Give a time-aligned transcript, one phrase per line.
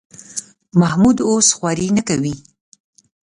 [0.79, 2.35] محمود اوس خواري نه کوي.